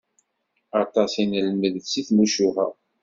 Aṭas 0.81 1.11
i 1.23 1.25
d-nelmed 1.25 1.75
si 1.89 2.01
tmucuha. 2.07 2.67